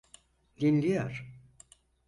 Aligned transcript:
Dinliyor. 0.59 1.25